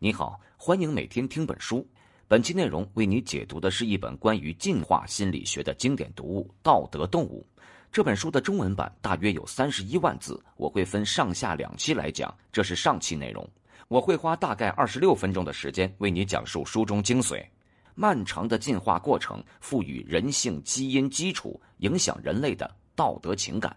[0.00, 1.86] 你好，欢迎每天听本书。
[2.26, 7.46] 本期内容为你解读的是一本关于进化心理学的经典读物《道德动物》。
[7.92, 12.36] 这本书的中文版大约有三十一万字，我会分上下两期来讲。
[12.52, 13.48] 这是上期内容，
[13.86, 17.42] 我会花大概二十六分钟的时间为你讲述书中精髓。
[17.94, 23.74] 漫长的进化过程赋予人性基因基础，影响人类的道德情感。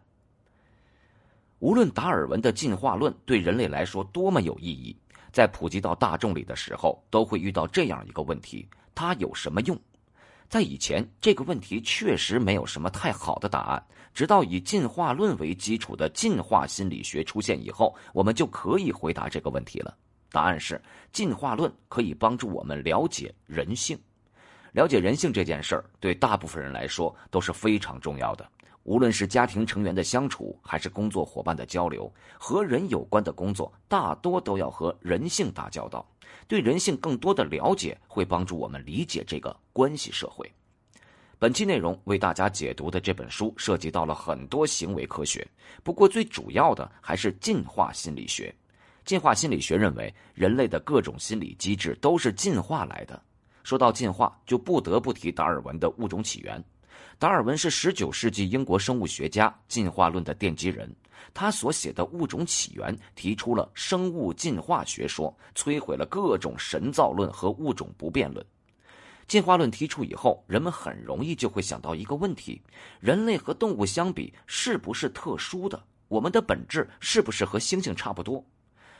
[1.59, 4.97] 无论达尔文的进化论对人类来说多么有意义。
[5.37, 9.79] 在普及到大众里的时候，都会遇到这样一个问题：它有什么用？
[10.49, 13.85] 在以前，这个问题确实没有什么太好的答案。
[14.15, 19.95] 直到以进化论为基础的进化心理学出现以后，我们就可以回答这个问题了。
[20.31, 20.81] 答案是：
[21.13, 23.95] 进化论可以帮助我们了解人性。
[24.71, 28.49] 了解人性这件事儿，对大部分人来说都是非常重要的。
[28.87, 32.09] 无论是家庭成员的相处，还是工作伙伴的交流，
[32.39, 36.09] 和人有关的工作，大多都要和人性打交道。
[36.47, 40.49] 对人性更多的了解，会帮助我们理解这个关系社会。
[41.37, 45.45] 本期内容为大家解读的这本书，涉及到了很多行为科学，
[45.83, 48.55] 不过最主要的还是进化心理学。
[49.03, 53.21] 进化心理学认为，人类的各种心理机制都是进化来的。
[53.63, 56.63] 说到进化，就不得不提达尔文的物种起源。
[57.19, 60.87] 达尔文是19世纪英国生物学家，进化论的奠基人。
[61.33, 68.45] 他所写的《物种起源》提出了生物进化学说，摧毁了各种神造论和物种不变论。
[69.27, 72.61] 进化论提出以后，人们很容易就会想到一个问题：
[72.99, 75.83] 人类和动物相比，是不是特殊的？
[76.09, 78.45] 我们的本质是不是和猩猩差不多？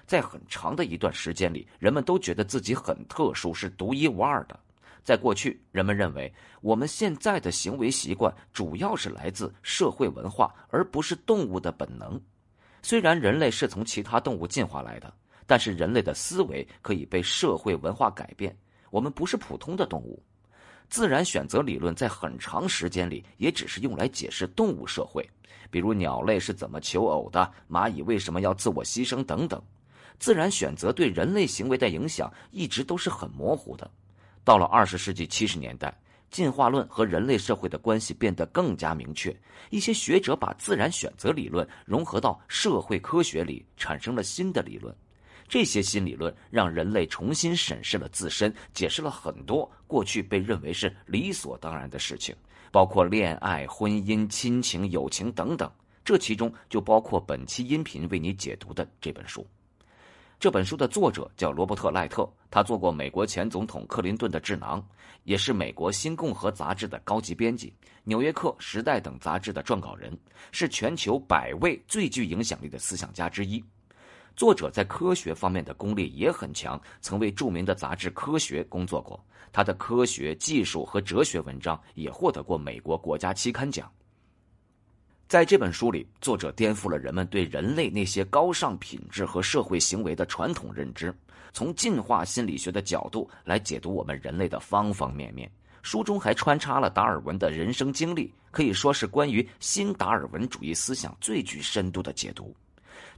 [0.07, 4.59] 在很长的一段时间里，人们都觉得自己很特殊，是独一无二的。
[5.07, 12.21] 在过去，人们认为我们现在的行为习惯主要是来自社会文化，而不是动物的本能。
[12.81, 15.13] 虽然人类是从其他动物进化来的，
[15.45, 18.53] 但是人类的思维可以被社会文化改变。
[18.89, 20.21] 我们不是普通的动物。
[20.89, 25.25] 自然选择理论在很长时间里也只是用来解释动物社会，
[25.71, 29.63] 比如鸟类是怎么求偶的，蚂蚁为什么要自我牺牲等等。
[30.19, 33.89] 自然选择对人类行为的影响一直都是很模糊的。
[34.47, 35.93] 到了二十世纪七十年代，
[36.31, 39.35] 进化论和人类社会的关系变得更加明确。
[39.71, 44.95] 一些学者把自然选择理论融合到社会科学里，产生了新的理论。
[45.49, 52.33] 这些新理论让人类重新审视了自身，解释了很多过去被认为是理所当然的事情，
[52.71, 55.69] 包括恋爱、婚姻、亲情、友情等等。
[56.05, 59.45] 这其中就包括本期音频为你解读的这本书。
[60.39, 64.85] 这本书的作者叫罗伯特·赖特，他做过美国前总统克林顿的智囊，
[65.23, 67.69] 也是美国《新共和》杂志的高级编辑，
[68.03, 70.15] 《纽约客》《时代》等杂志的撰稿人，
[70.51, 73.63] 是全球百位最具影响力的思想家之一。
[74.35, 79.19] 作者在科学方面的功力也很强，曾为著名的杂志《科学》工作过。
[79.51, 83.91] 他的科学技术和哲学文章也获得过美国国家期刊奖。
[85.27, 91.13] 在这本书里，作者颠覆了人们对人类那些高尚品质和社会行为的传统认知，
[91.51, 95.51] 从进化心理学的角度来解读我们人类的方方面面。
[95.81, 102.55] 书中还穿插了达尔文的人生经历，可以说是关于新达尔文主义思想最具深度的解读。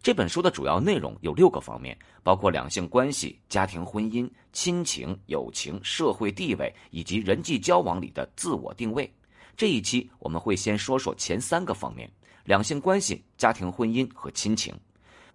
[0.02, 9.12] 这本书的主要内容有六个方面，包括两性关系、家庭婚姻、亲情、友情、社会地位以及人际交往里的自我定位。
[9.60, 12.10] 这一期我们会先说说前三个方面：
[12.46, 14.74] 两性关系、家庭婚姻和亲情。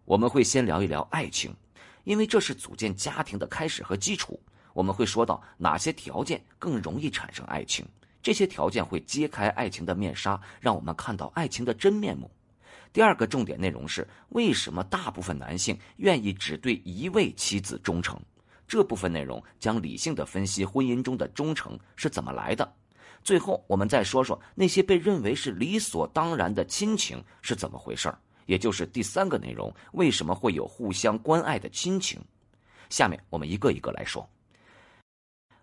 [0.07, 1.55] 我们会先聊一聊爱情，
[2.05, 4.41] 因为这是组建家庭的开始和基础。
[4.73, 7.85] 我们会说到哪些条件更容易产生爱情，
[8.23, 12.31] 这些条件会揭开爱情的面纱，让我们看到爱情的真面目。
[12.95, 18.19] 第二个重点内容是为什么大部分男性愿意只对一位妻子忠诚。
[18.67, 22.73] 这部分内容将理性的分析婚姻中的忠诚是怎么来的。
[23.23, 32.21] 最后，我们再说说那些被认为是理所当然的亲情是怎么回事儿，也就是第三个内容：为什么会有互相关爱的亲情？
[32.91, 34.29] 下面我们一个一个来说。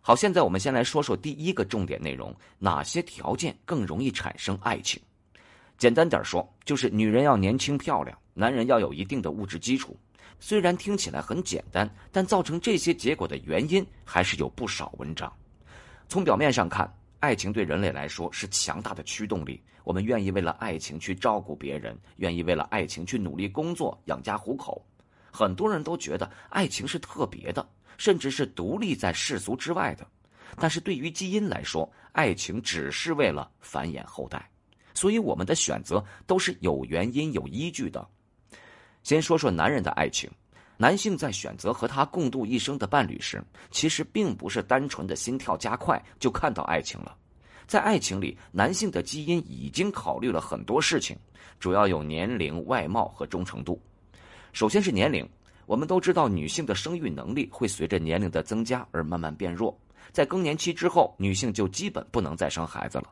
[0.01, 5.00] 好，现在我们先来说说第一个重点内容：哪些条件更容易产生爱情？
[5.77, 9.95] 简单点说，就是女人要年轻漂亮，男人要有一定的物质基础。
[10.39, 15.31] 虽然听起来很简单，但造成这些结果的原因还是有不少文章。
[16.10, 16.92] 从表面上看。
[17.21, 24.83] 爱情对人类来说是强大的驱动力，我们愿意为了爱情去照顾别人，愿意为了爱情去努力工作养家糊口。
[25.31, 27.65] 很多人都觉得爱情是特别的，
[27.95, 30.07] 甚至是独立在世俗之外的。
[30.57, 34.50] 但是对于基因来说，爱情只是为了繁衍后代，
[34.95, 38.06] 所以我们的选择都是有原因、有依据的。
[39.03, 40.27] 先说说男人的爱情，
[40.81, 43.39] 男性在选择和他共度一生的伴侣时，
[43.69, 47.16] 其实并不是单纯的心跳加快就看到爱情了。
[47.68, 51.16] 在爱情里，男性的基因已经考虑了很多事情，
[51.60, 53.80] 主要有年龄、外貌和忠诚度。
[54.54, 55.24] 首先是年龄，
[55.68, 59.80] 我们都知道女性的生育能力会随着年龄的增加而慢慢变弱，
[60.12, 63.12] 在更年期之后，女性就基本不能再生孩子了。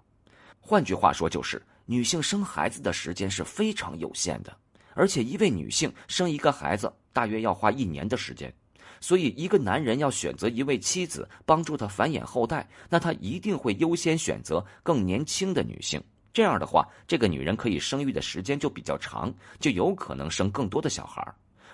[0.60, 4.58] 换句话说，就是女性生孩子的时间是非常有限的。
[4.96, 8.54] 而且，一位女性生一个孩子大约要花一年的时间，
[9.00, 16.02] 所以一个男人要选择一位妻子帮助他繁衍后代，那他一定会优先选择更年轻的女性。
[16.32, 21.26] 这样的话，这个女人可以生育的时间就比较长，就有可能生更多的小孩。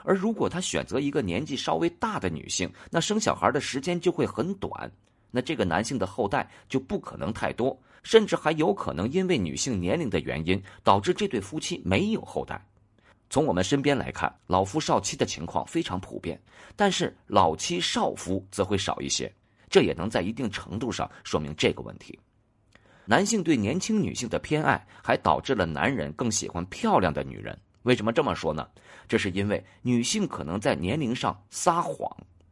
[0.04, 4.90] 而如果他选择一个年纪稍微大的女性，那生小孩的时间就会很短，
[5.30, 12.64] 那这个男性的后代就不可能太多，甚至还有可能因为女性年龄的原因，导致这对夫妻没有后代。
[13.30, 16.42] 从我们身边来看，老夫少妻的情况非常普遍，
[16.76, 19.32] 但是老妻少夫则会少一些。
[19.70, 22.18] 这也能在一定程度上说明这个问题。
[23.06, 27.58] 男性对年轻女性的偏爱，还导致了男人更喜欢漂亮的女人。
[27.84, 28.68] 为什么这么说呢？
[29.08, 32.10] 这是因为女性可能在年龄上撒谎，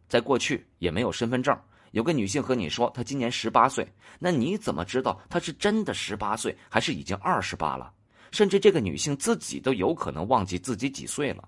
[0.07, 1.57] 在过去也没有身份证。
[1.91, 3.87] 有个女性和你说她今年十八岁，
[4.19, 7.91] 那你怎么知道她是真的十八岁，还是已经二十八了？
[8.33, 11.47] 甚至这个女性自己都有可能忘记自己几岁了，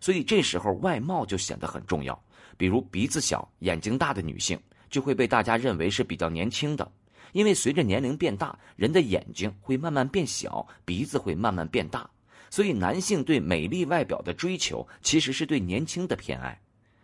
[0.00, 2.18] 所以这时候外貌就显得很重要。
[2.56, 4.56] 比如鼻子小、眼睛大的女性，
[4.88, 6.88] 就会被大家认为是比较年轻的，
[7.32, 12.08] 因为随着年龄变大，人的眼睛会慢慢变小，鼻子会慢慢变大，
[12.48, 16.56] 所以男性对美丽外表的追求其实是对年轻的偏爱。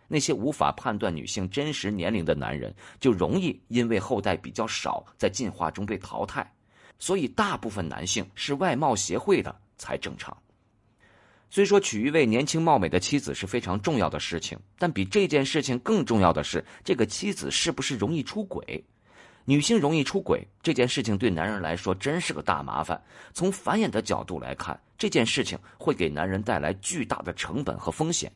[0.07, 6.49] 那些无法判断女性真实年龄的男人，就容易因为后代比较少，在进化中被淘汰。
[6.99, 10.35] 所以，大部分男性是外貌协会的才正常。
[11.49, 18.83] 虽说娶一位年轻貌美的妻子是非常重要的事情，但比这件事情更重要的是，这个妻子是不是容易出轨？
[19.45, 23.01] 女性容易出轨这件事情对男人来说真是个大麻烦。
[23.33, 28.29] 从繁衍的角度来看，这件事情会给男人带来巨大的成本和风险，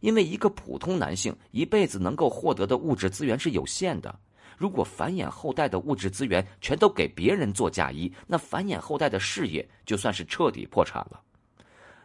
[0.00, 4.18] 因为一个普通男性一辈子能够获得的物质资源是有限的。
[4.56, 11.20] 如果繁衍后代的物质资源全都给别人做嫁衣，那繁衍后代的事业就算是彻底破产了。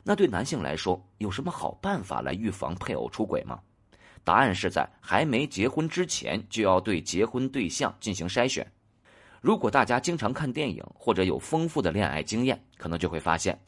[0.04, 3.60] 那对男性来说，有什么好办法来预防配偶出轨吗？
[4.24, 8.70] 答案是在还没结婚之前就要对结婚对象进行筛选。
[9.40, 13.60] 如果大家经常看电影或者有丰富的恋爱经验，可能就会发现，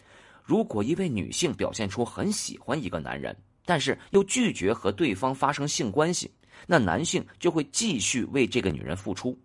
[0.44, 6.30] 如果一位女性表现出很喜欢一个男人，但是又拒绝和对方发生性关系。
[6.68, 9.38] 那男性就会继续为这个女人付出，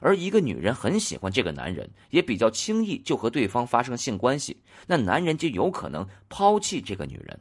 [0.00, 4.56] 而一个女人很喜欢这个男人，也比较轻易就和对方发生性关系，
[4.86, 7.38] 那男人就有可能抛弃这个女人。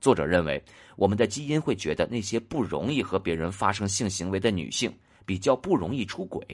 [0.00, 0.62] 作者认为，
[0.96, 4.92] 我们的基因会觉得那些不容易和别人发生性行为的女性
[5.26, 6.46] 比较不容易出轨，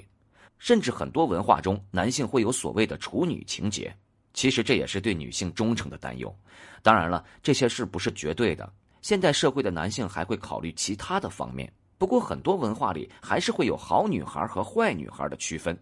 [0.59, 3.95] 甚至很多文化中男性会有所谓的处女情节。
[4.33, 6.35] 其实这也是对女性忠诚的担忧。
[6.83, 8.73] 当然了，这些事不是绝对的？
[9.03, 11.71] 现代社会的男性还会考虑其他的方面。
[11.97, 15.79] 不过，很多文化里还是会有好女孩和坏女孩的区分。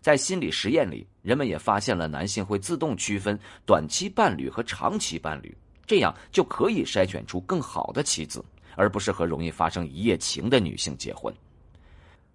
[0.00, 5.56] 在心理实验里，人们也发现了男性会自动区分短期伴侣和长期伴侣，
[5.86, 8.44] 这样就可以筛选出更好的妻子，
[8.74, 11.32] 而不是和容易发生一夜情的女性结婚。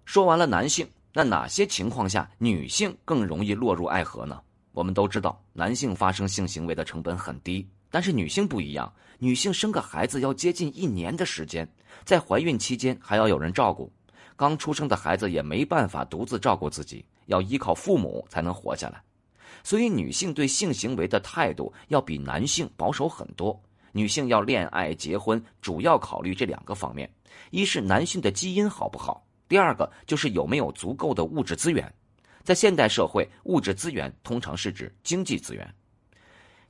[0.06, 4.40] 说完了男性，那哪些情况下女性更容易落入爱河呢？
[4.72, 7.68] 我们都知道，男性发生性行为的成本很低。
[7.90, 11.68] 但是女性不一样，女性生个孩子要接近一年的时间，
[12.04, 13.92] 在怀孕期间还要有人照顾，
[14.36, 19.02] 刚出生的孩子也没办法独自照顾自己，要依靠父母才能活下来。
[19.64, 23.60] 所以女性对性行为的态度要比男性保守很多。
[23.92, 27.10] 女性要恋爱结婚，主要考虑这两个方面：
[27.50, 31.92] 一是男性的基因好不好，第二个就是有没有足够的物质资源。
[32.44, 35.74] 在现代社会，物质资源通常是指经济资源。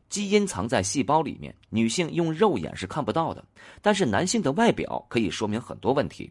[0.08, 3.44] 基因藏在细胞里面，女性用肉眼是看不到的，
[3.82, 6.30] 但是男性的外表可以说明很多问题，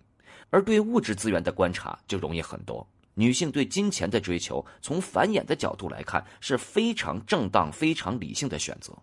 [0.49, 2.85] 而对物质资源的观察就容易很多。
[3.13, 8.93] 女性对金钱的追求，从繁衍的角度来看是非常正当、非常理性的选择。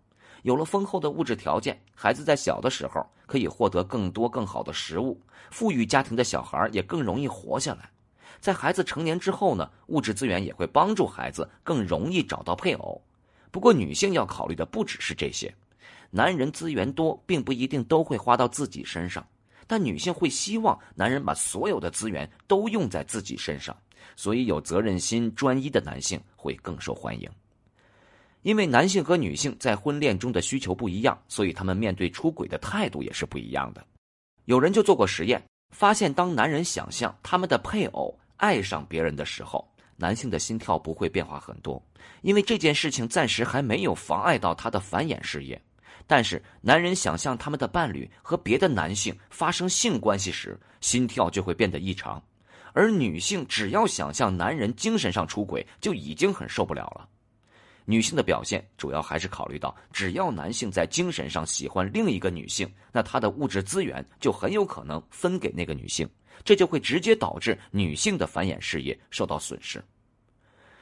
[0.43, 7.91] 有了丰厚的物质条件，孩子在小的时候可以获得更多更好的食物，富裕家庭的小孩也更容易活下来。
[8.41, 13.01] 在孩子成年之后呢，物质资源也会帮助孩子更容易找到配偶。
[13.55, 15.55] 不过，女性要考虑的不只是这些。
[16.11, 19.25] 男人资源多，并不一定都会花到自己身上，
[19.69, 23.77] 但女性会希望男人把所有的资源都用在自己身上，
[24.17, 27.31] 所以有责任心、专一的男性会更受欢迎。
[28.43, 33.87] 因为男性和女性在婚恋中的需求不一样，所以他们面对出轨的态度也是不一样的。
[34.47, 39.65] 有人就做过实验，发现当男人想象他们的配偶爱上别人的时候，
[39.97, 41.83] 男性的心跳不会变化很多，
[42.23, 45.61] 因为这件事情暂时还没有妨碍到他的繁衍事业。
[46.07, 52.21] 但是，男人想象他们的伴侣和别的男性发生性关系时，心跳就会变得异常；
[52.75, 57.09] 而女性只要想象男人精神上出轨，就已经很受不了了。
[57.87, 66.09] 女性的表现主要还是考虑到，只要男性在精神上喜欢另一个女性，那他的物质资源就很有可能分给那个女性，
[66.43, 69.83] 这就会直接导致女性的繁衍事业受到损失。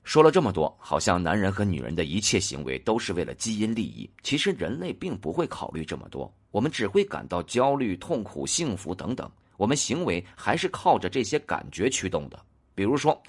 [0.05, 12.41] 说了这么多，好像男人和女人的一切行为都是为了基因利益，其实人类并不会考虑这么多，我们只会感到焦虑、痛苦、幸福等等，我们行为还是靠着这些感觉驱动的，
[12.75, 13.21] 比如说。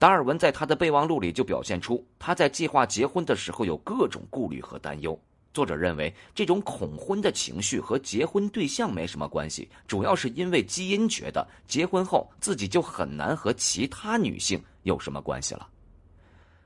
[0.00, 5.20] 达尔文在他的备忘录里就表现出他在计划结婚的时候有各种顾虑和担忧。
[5.58, 15.68] 作者认为，这种恐婚的情绪和结婚对象没什么关系，主要是因为基因觉得结婚后自己就很难和其他女性有什么关系了。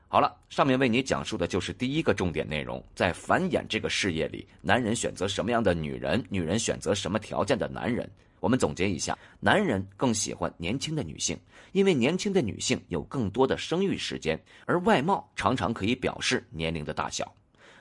[0.07, 8.07] 好了，上面为你讲述的就是第一个重点内容，在繁衍这个事业里，男人选择什么样的女人，女人选择什么条件的男人。
[8.39, 11.35] 我们总结一下，男人更喜欢年轻的女性，
[11.71, 17.33] 因为年轻的女性有更多的生育时间，而外貌常常可以表示年龄的大小。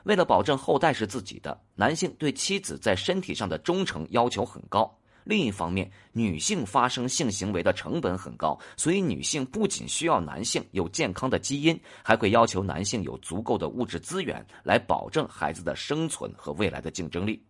[0.04, 4.98] 为了保证后代是自己的，男性对妻子在身体上的忠诚要求很高。
[5.24, 17.40] 另一方面，女性发生性行为的成本很高，所以女性不仅需要男性有健康的基因，还会要求男性有足够的物质资源来保证孩子的生存和未来的竞争力。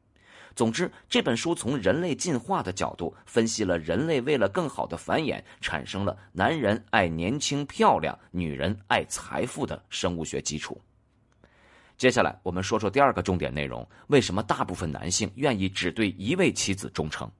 [0.54, 10.78] 总之，这本书从人类进化的角度分析了人类为了更好的繁衍，产生了男人爱年轻漂亮、女人爱财富的生物学基础。
[12.02, 17.30] 接下来，我们说说第二个重点内容：为什么大部分男性愿意只对一位妻子忠诚？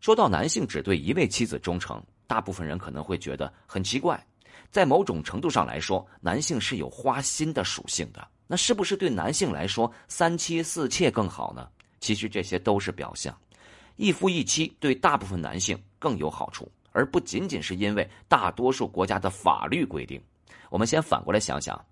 [0.00, 4.24] 说到男性只对一位妻子忠诚，大部分人可能会觉得很奇怪。
[4.70, 11.68] 在某种程度上来说，男性是有花心的属性的，那是不是对男性来说三妻四妾更好呢？
[11.98, 13.36] 其实这些都是表象，
[13.96, 20.22] 一夫一妻对大部分男性更有好处，而不仅仅是因为大多数国家的法律规定。
[20.68, 21.84] 我们先反过来想想，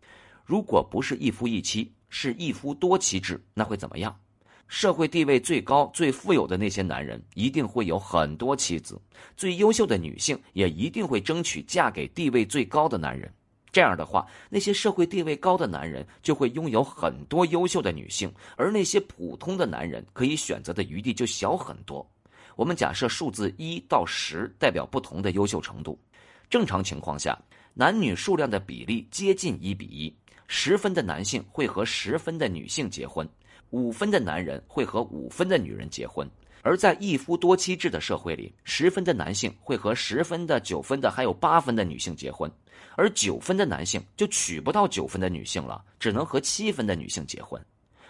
[0.49, 4.19] 如果不是一夫一妻，是一夫多妻制，那会怎么样？
[4.67, 8.99] 社会地位最高、最富有的那些男人一定会有很多妻子，
[9.37, 13.31] 最优秀的女性也一定会争取嫁给地位最高的男人。
[13.71, 22.11] 这样的话，那些社会地位高的男人就会拥有很多优秀的女性，而那些普通的男人可以选择的余地就小很多。
[22.57, 26.01] 我们假设数字一到十代表不同的优秀程度。
[26.49, 27.39] 正常情况下，
[27.75, 30.17] 男女数量的比例接近一比一，
[30.49, 33.29] 十分的男性会和十分的女性结婚，
[33.71, 36.29] 五分的男人会和五分的女人结婚。
[36.63, 42.51] 而在一夫多妻制的社会里，十分的男性会和十分的、九分的还有八分的女性结婚。
[42.97, 47.63] 而九分的男性就娶不到九分的女性了，只能和七分的女性结婚。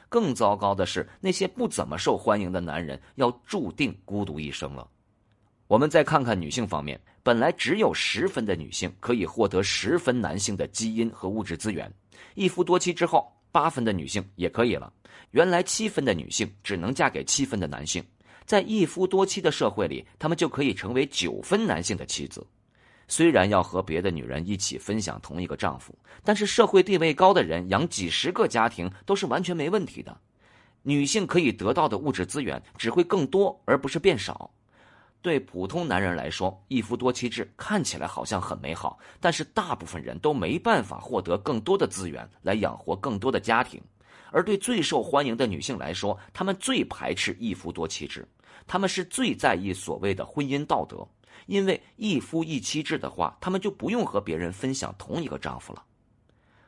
[0.09, 4.89] 更糟糕的是，那些不怎么受欢迎的男人要注定孤独一生了。
[5.67, 11.93] 我们再看看女性方面，本来只有十分的女性可以获得十分男性的基因和物质资源，
[12.35, 14.93] 一夫多妻之后，八分的女性也可以了。
[15.33, 18.03] 原来七分的女性只能嫁给七分的男性，
[18.45, 22.47] 在一夫多妻的社会里，他们就可以成为九分男性的妻子。
[23.07, 30.15] 虽然要和别的女人一起分享同一个丈夫，但是社会地位高的人养几十个家庭都是完全没问题的。
[30.83, 34.51] 女性可以得到的物质资源只会更多，而不是变少。
[35.21, 43.81] 对普通男人来说，一夫多妻制看起来好像很美好，但是大部分人都没办法获得更多的资源来养活更多的家庭。
[44.31, 48.27] 而对最受欢迎的女性来说，她们最排斥一夫多妻制，
[48.67, 51.07] 她们是最在意所谓的婚姻道德。
[51.47, 55.83] 因为一夫一妻制的话，她们就不用和别人分享同一个丈夫了。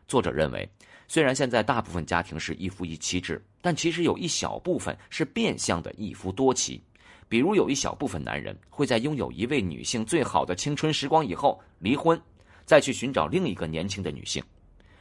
[0.08, 0.68] 作者认为，
[1.06, 6.82] 虽然现在大部分家庭是一夫一妻制，但其实有一小部分是变相的一夫多妻。
[7.30, 12.20] 比如，有一小部分男人会在拥有一位女性最好的青春时光以后离婚，
[12.64, 14.42] 再去寻找另一个年轻的女性。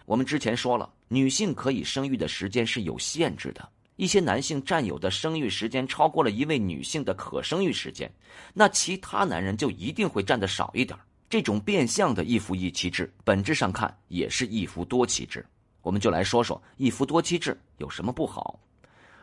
[0.06, 3.68] 我们之前说了，女性可以生育的时间是有限制的。
[3.96, 8.08] 一些男性占有的生育时间超过了一位女性的可生育时间，
[8.54, 10.96] 那其他男人就一定会占的少一点。
[11.32, 15.44] 这种变相的一夫一妻制，本质上看也是一夫多妻制。
[15.82, 18.60] 我们就来说说一夫多妻制有什么不好。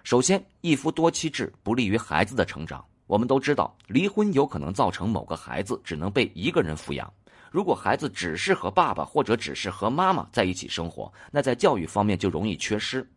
[0.03, 2.85] 首先，一夫多妻制不利于孩子的成长。
[3.07, 7.13] 我们都知道，离婚有可能造成某个孩子只能被一个人抚养。
[7.51, 13.09] 如果孩子只是和爸爸或者只是和妈妈在一起生活，那在教育方面就容易缺失。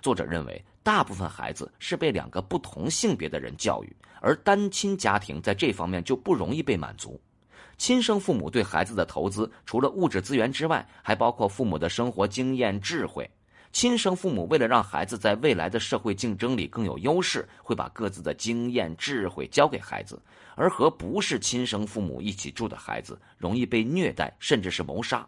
[0.00, 0.64] 作者认为。
[0.80, 7.20] 大部分孩子是被两个不同性别的人教育，而单亲家庭在这方面就不容易被满足。
[7.76, 13.30] 亲生父母对孩子的投资，除了物质资源之外，还包括父母的生活经验、智慧。
[13.70, 20.16] 亲生父母为了让孩子在未来的社会竞争里更有优势，会把各自的经验、智慧教给孩子；
[20.56, 25.26] 而和不是亲生父母一起住的孩子，容易被虐待，甚至是谋杀。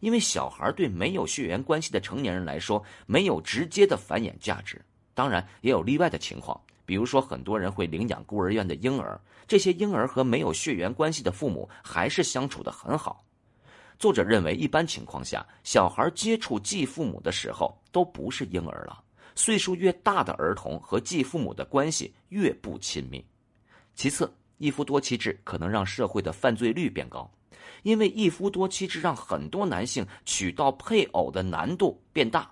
[0.00, 4.80] 因为小孩对没有血缘关系的成年人来说，没有直接的繁衍价值。
[5.12, 6.60] 当然，也有例外的情况。
[6.86, 13.24] 比如说，很多人会领养孤儿院的婴儿，这些婴儿和没有血缘关系的父母还是相处的很好。
[13.98, 19.02] 作者认为，一般情况下，小孩接触继父母的时候都不是婴儿了。
[19.34, 23.24] 岁数越大的儿童和继父母的关系越不亲密。
[23.96, 27.28] 其次，一夫多妻制可能让社会的犯罪率变高，
[27.82, 32.48] 因为一夫多妻制让很多男性娶到配偶的难度变大。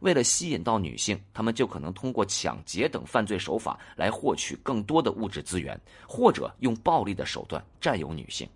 [0.00, 8.46] 为了吸引到女性，他们就可能通过抢劫等犯罪手法来获取更多的物质资源，或者用暴力的手段占有女性。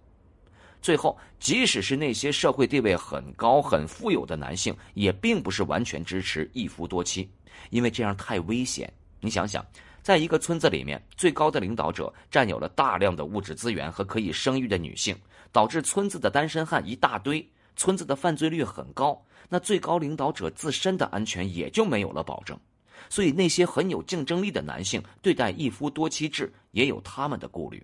[0.85, 7.26] 最后，即使是那些社会地位很高、很富有的男性，也并不是完全支持一夫多妻，
[7.71, 8.93] 因为这样太危险。
[9.19, 9.64] 你想想，
[10.03, 15.17] 在一个村子里面，最高的领导者占有了大量的物质资源和可以生育的女性，
[15.50, 17.43] 导致村子的单身汉一大堆。
[17.76, 22.61] 村子的犯罪率很高，那最高领导者自身的安全也就没有了保证，
[23.09, 27.83] 所以那些很有竞争力的男性对待一夫多妻制也有他们的顾虑。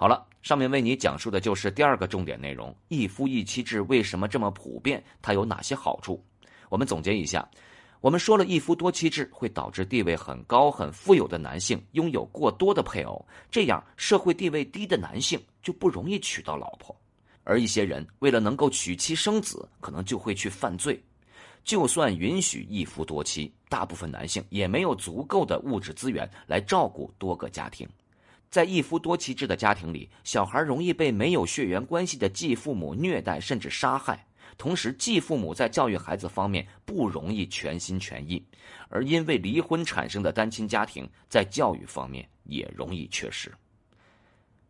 [0.00, 5.04] 好了，上面为你讲述的就是第二个重点内容：一夫一妻制为什么这么普遍？
[5.20, 6.24] 它有哪些好处？
[6.70, 7.46] 我们总结一下，
[8.00, 16.96] 我们说了一夫多妻制会导致地位很高、很富有的男性拥有过多的配偶，这样社会地位低的男性就不容易娶到老婆。
[17.44, 20.98] 而一些人为了能够娶妻生子，可能就会去犯罪。
[21.62, 27.86] 就算允许一夫多妻，大部分男性也没有足够的物质资源来照顾多个家庭。
[28.50, 34.26] 在一夫多妻制的家庭里，小孩容易被没有血缘关系的继父母虐待甚至杀害。
[34.58, 38.44] 同时，继父母在教育孩子方面不容易全心全意，
[38.88, 43.50] 而因为离婚产生的单亲家庭在教育方面也容易缺失。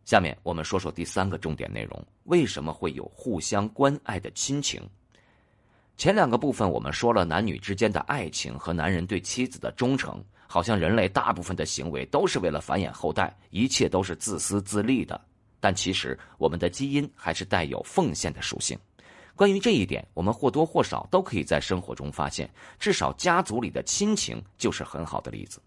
[0.05, 4.87] 下面我们说说第三个重点内容：为什么会有互相关爱的亲情？
[5.97, 15.19] 前两个部分我们说了男女之间的爱情和男人对妻子的忠诚，好像人类大部分的行为都是为了繁衍后代，一切都是自私自利的。
[15.61, 18.77] 但其实我们的基因还是带有奉献的属性。
[19.33, 25.61] 关于这一点，我们或多或少都可以在生活中发现，至少家族里的亲情就是很好的例子。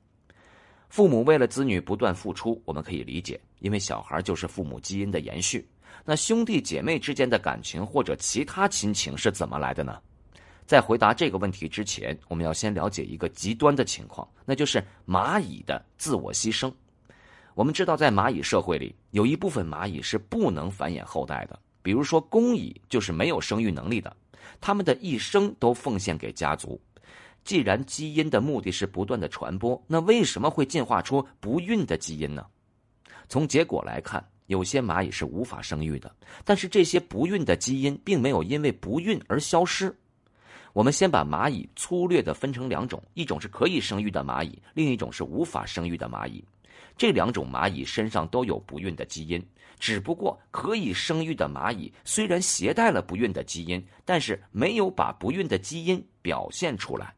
[0.90, 5.66] 父母为了子女不断付出，我们可以理解，因为小孩就是父母基因的延续。
[6.04, 9.98] 那兄弟姐妹之间的感情或者其他亲情是怎么来的呢？
[10.66, 16.72] 在回答这个问题之前，我们要先了解一个极端的情况，那就是蚂蚁的自我牺牲。
[17.54, 24.16] 我们知道，在蚂蚁社会里，有一部分蚂蚁是不能繁衍后代的，比如说工蚁就是没有生育能力的，
[24.60, 26.80] 它们的一生都奉献给家族。
[27.44, 32.46] 既然基因的目的是不断的传播，那为什么会进化出不孕的基因呢？
[33.28, 36.10] 从结果来看，有些蚂蚁是无法生育的，
[36.42, 39.94] 但是这些不孕的基因并没有因为不孕而消失。
[40.74, 46.44] 我们先把蚂蚁粗略的分成两种，一种是可以生育的蚂蚁，另一种是无法生育的蚂蚁。
[46.98, 49.40] 这两种蚂蚁身上都有不孕的基因，
[49.78, 57.14] 只不过可以生育的蚂蚁虽然携带了不孕的基因，但是没有把不孕的基因表现出来。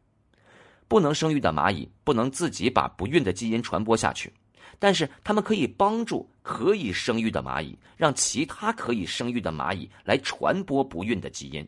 [0.86, 4.30] 不能生育的蚂蚁不能自己把不孕的基因传播下去，
[4.78, 11.66] 但是它们可以帮助可以生育的蚂蚁，让其他可以生育的蚂蚁来传播不孕的基因。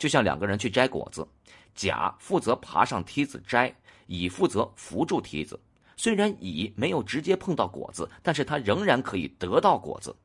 [0.00, 1.28] 就像两个人去摘果子，
[1.74, 3.72] 甲负责爬上梯子摘，
[4.06, 5.60] 乙负责扶住梯子。
[5.94, 10.16] 虽然乙没有直接碰到果子，但是他仍然可以得到果子。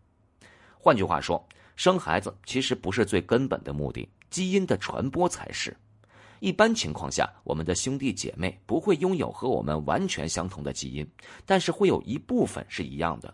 [0.79, 5.75] 换句话说，生孩子其实不是最根本的目的，基因的传播才是。
[6.39, 11.05] 一般情况下，我们的兄弟姐妹不会拥有和我们完全相同的基因，
[11.45, 13.33] 但是会有一部分是一样的。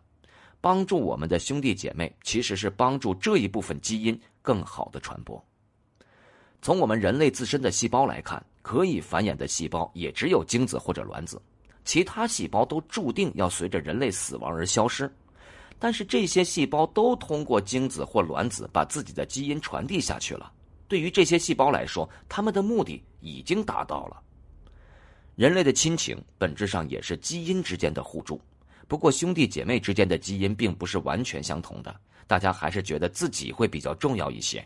[0.59, 5.43] 帮助我们的兄弟姐妹，其实是帮助这一部分基因更好的传播。
[6.61, 11.41] 从我们人类自身的细胞来看，可以繁衍的细胞也只有精子或者卵子，
[11.83, 15.11] 其他细胞都注定要随着人类死亡而消失。
[15.79, 20.51] 但是这些细胞都通过精子或卵子把自己的基因传递下去了。
[20.87, 24.21] 对于这些细胞来说，他们的目的已经达到了。
[25.35, 28.39] 人类的亲情本质上也是基因之间的互助，
[28.87, 34.63] 不过兄弟姐妹之间的基因并不是完全相同的，大家还是觉得自己会比较重要一些。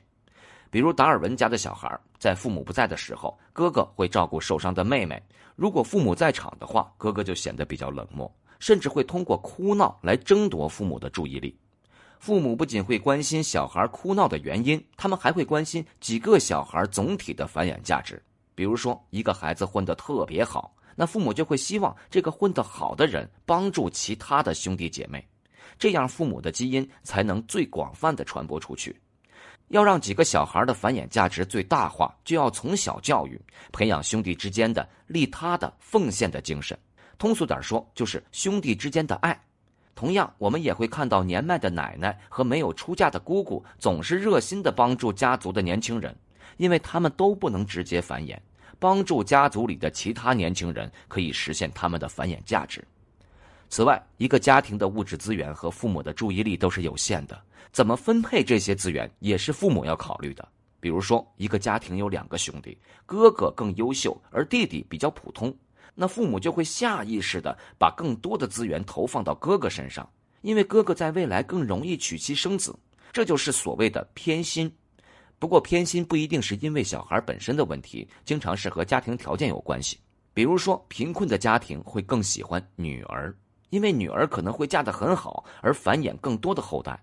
[0.69, 5.17] 比如达尔文家的小孩，在父母不在的时候，哥哥会照顾受伤的妹妹；
[5.55, 11.57] 如果父母在场的话，哥哥就显得比较冷漠，甚至会通过哭闹来争夺父母的注意力。
[12.19, 18.21] 父母不仅会关心小孩哭闹的原因，他们还会关心几个小孩总体的繁衍价值。
[18.55, 25.25] 比如说，一个孩子混得特别好，那父母就会希望这个混得好的人帮助其他的兄弟姐妹，
[25.77, 28.95] 这样父母的基因才能最广泛的传播出去。
[29.69, 33.39] 要让几个小孩的繁衍价值最大化，就要从小教育、
[33.71, 36.77] 培养兄弟之间的利他的奉献的精神。
[37.17, 39.39] 通俗点说，就是兄弟之间的爱。
[39.95, 46.13] 同样，我们也会看到年迈的奶奶和没有出嫁的姑姑总是热心的帮助家族的年轻人，
[46.57, 48.37] 因为他们都不能直接繁衍，
[48.77, 52.85] 帮助家族里的其他年轻人可以实现他们的繁衍价值。
[53.69, 57.41] 此外，一个家庭的物质资源和父母的注意力都是有限的，
[57.75, 60.47] 怎么分配这些资源也是父母要考虑的。
[60.79, 65.53] 比如说，一个家庭有两个兄弟，哥哥更优秀，而弟弟比较普通，
[65.93, 70.09] 那父母就会下意识的把更多的资源投放到哥哥身上，
[70.39, 72.73] 因为哥哥在未来更容易娶妻生子，
[73.11, 74.73] 这就是所谓的偏心。
[75.37, 79.99] 不过，偏心不一定是因为小孩本身的问题，经常是和家庭条件有关系。
[80.33, 83.35] 比如说，贫困的家庭会更喜欢女儿。
[83.71, 86.93] 因为女儿可能会嫁得很好，而繁衍更多的后代；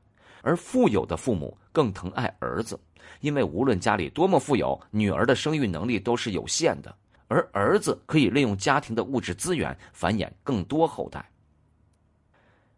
[0.42, 2.78] 而富有的父母更疼爱儿子，
[3.20, 6.94] 因为无论家里多么富有，女儿的生育能力都是有限的，
[7.28, 11.26] 而儿子可以利用家庭的物质资源繁衍更多后代。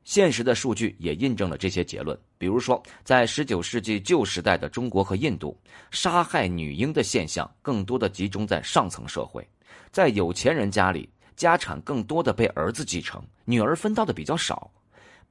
[0.05, 2.19] 现实的数据也印证了这些结论。
[2.37, 5.59] 比如说，在19世纪旧时代的中国和印度，
[5.91, 9.49] 杀害女婴的现象更多的集中在上层社会，
[9.91, 11.09] 在有钱人家里。
[11.37, 14.71] 家产更多的被儿子继承，女儿分到的比较少。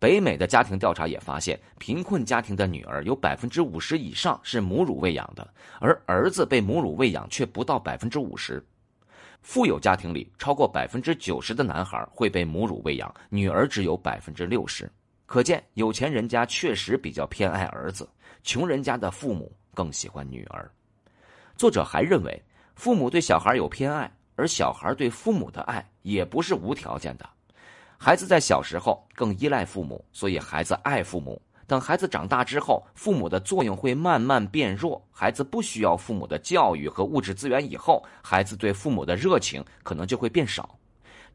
[0.04, 8.62] 北美的家庭调查也发现，贫困家庭的女儿有百分之五十以上是母乳喂养的，而儿子被母乳喂养却不到百分之五十。
[9.42, 14.92] 富有家庭里，超过百分之九十的男孩会被母乳喂养，女儿只有百分之六十。
[15.26, 18.06] 可见，有钱人家确实比较偏爱儿子，
[18.44, 20.70] 穷人家的父母更喜欢女儿。
[21.56, 22.44] 作者还认为，
[22.76, 24.12] 父母对小孩有偏爱。
[24.36, 27.30] 而小孩对父母的爱也不是无条件的，
[28.06, 31.42] 孩子在小时候更依赖父母，所以孩子爱父母。
[31.66, 40.78] 等孩子长大之后，父母的作用会慢慢变弱，孩子不需要父母的教育和物质资源以后，孩子对父母的热情可能就会变少。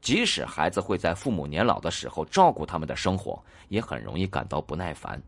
[0.03, 5.19] 即使孩子会在父母年老的时候照顾他们的生活，也很容易感到不耐烦。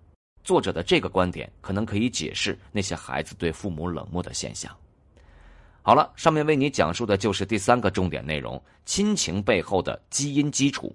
[0.44, 4.70] 作者的这个观点可能可以解释那些孩子对父母冷漠的现象。
[5.80, 10.94] 好了，上面为你讲述的就是第三个重点内容：亲情背后的基因基础。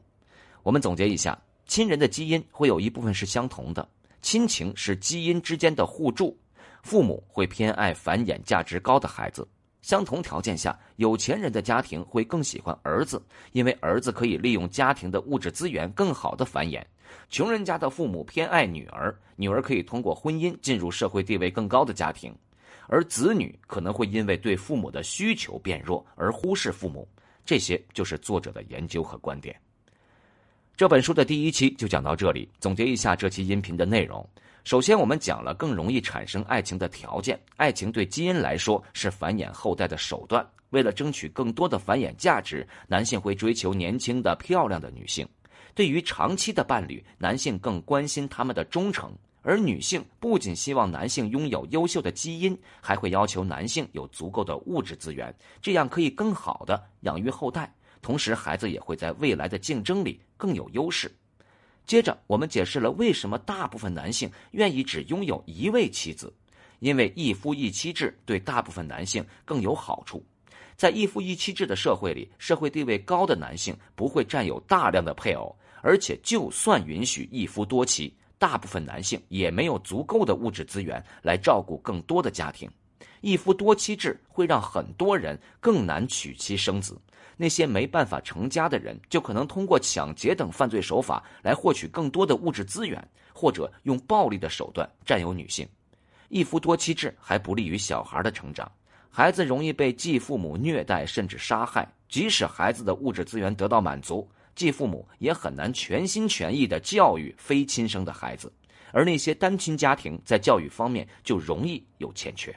[0.66, 3.88] 我们总结一下，亲人的基因会有一部分是相同的，
[4.24, 6.36] 亲情是基因之间的互助。
[6.82, 9.48] 父母会偏爱繁衍价值高的孩子。
[9.84, 16.84] 相同条件下，有钱人的家庭会更喜欢儿子，因为儿子可以利用家庭的物质资源更好的繁衍。
[17.30, 22.36] 穷人家的父母偏爱女儿，女儿可以通过婚姻进入社会地位更高的家庭。
[22.88, 27.08] 而子女可能会因为对父母的需求变弱而忽视父母，
[27.46, 29.56] 这些就是作者的研究和观点。
[30.78, 34.28] 这本书的第一期就讲到这里，总结一下这期音频的内容。
[34.66, 40.46] 首先，我们讲了更容易产生爱情的条件，爱情对基因来说是繁衍后代的手段。
[40.72, 45.26] 为了争取更多的繁衍价值，男性会追求年轻的、漂亮的女性。
[45.74, 49.14] 对于长期的伴侣，男性更关心他们的忠诚。
[49.44, 57.74] 而女性不仅希望男性拥有优秀的基因，还会要求男性有足够的物质资源，这样可以更好的养育后代，
[58.06, 61.12] 同时孩子也会在未来的竞争里更有优势。
[61.88, 66.32] 接着，我们解释了为什么大部分男性愿意只拥有一位妻子，
[66.78, 70.24] 因为一夫一妻制对大部分男性更有好处。
[70.76, 78.16] 在一夫一妻制的社会里，社会地位高的男性不会占有大量的配偶，而且就算允许一夫多妻。
[78.38, 82.70] 大部分男性也没有足够的物质资源来照顾更多的家庭，
[83.26, 86.96] 一夫多妻制会让很多人更难娶妻生子。
[87.36, 95.68] 那些没办法成家的人，就可能通过抢劫等犯罪手法来获取更多的物质资源，或者用暴力的手段占有女性。
[96.30, 98.72] 一夫多妻制还不利于小孩的成长，
[99.10, 101.92] 孩子容易被继父母虐待甚至杀害。
[102.08, 104.30] 即使孩子的物质资源得到满足。
[104.54, 108.54] 继父母也很难全心全意的教育非亲生的孩子，
[108.92, 112.56] 而那些单亲家庭在教育方面就容易有欠缺。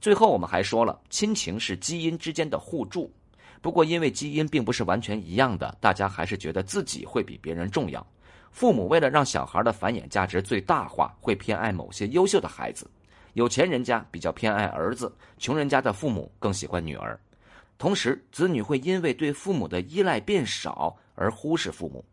[0.00, 3.12] 最后，我们还说了，亲情是基因之间的互助。
[3.60, 8.06] 不过，因为基因并不是完全一样的，大家还是觉得自己会比别人重要。
[8.52, 12.88] 父母为了让小孩的繁衍价值最大化，会偏爱某些优秀的孩子。
[13.34, 17.18] 有钱人家比较偏爱儿子，穷人家的父母更喜欢女儿。
[17.76, 22.04] 同时，子女会因为对父母的依赖变少而忽视父母。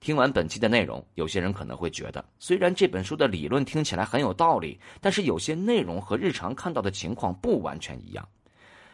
[0.00, 8.28] 听完本期的内容，有些人可能会觉得，虽然这本书的理论听起来很有道理，但是有些内容和日常看到的情况不完全一样。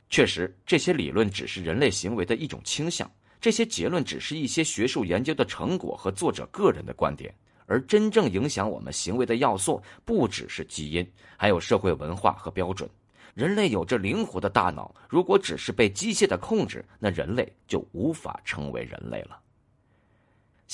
[0.08, 7.34] 确实，这些理论只是人类行为的一种倾向，这些结论只是一些学术研究的成果和作者个人的观点。
[7.66, 12.88] 而真正影响我们行为的要素，不只是基因，还有社会文化和标准。
[13.34, 19.40] 人类有着灵活的大脑，如果只是被机械的控制，那人类就无法成为人类了。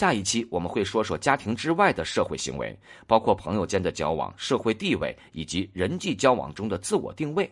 [0.00, 2.74] 下一期我们会说说家庭之外的社会行为，
[3.06, 7.50] 包括朋友间的交往、社会地位以及人际交往中的自我定位。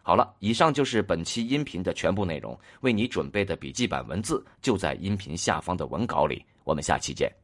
[0.00, 6.44] 好了，以上就是本期音频的全部内容，为你准备的笔记版文字就在音频下方的文稿里。
[6.62, 7.43] 我们下期见。